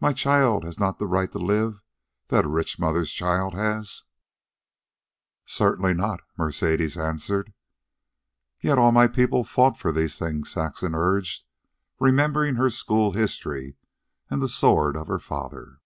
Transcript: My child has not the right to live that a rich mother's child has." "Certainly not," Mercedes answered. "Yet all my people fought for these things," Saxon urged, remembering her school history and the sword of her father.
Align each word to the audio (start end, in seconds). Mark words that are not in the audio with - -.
My 0.00 0.12
child 0.12 0.64
has 0.64 0.80
not 0.80 0.98
the 0.98 1.06
right 1.06 1.30
to 1.30 1.38
live 1.38 1.82
that 2.30 2.44
a 2.44 2.48
rich 2.48 2.80
mother's 2.80 3.12
child 3.12 3.54
has." 3.54 4.02
"Certainly 5.46 5.94
not," 5.94 6.18
Mercedes 6.36 6.96
answered. 6.98 7.52
"Yet 8.60 8.76
all 8.76 8.90
my 8.90 9.06
people 9.06 9.44
fought 9.44 9.78
for 9.78 9.92
these 9.92 10.18
things," 10.18 10.50
Saxon 10.50 10.96
urged, 10.96 11.44
remembering 12.00 12.56
her 12.56 12.70
school 12.70 13.12
history 13.12 13.76
and 14.28 14.42
the 14.42 14.48
sword 14.48 14.96
of 14.96 15.06
her 15.06 15.20
father. 15.20 15.78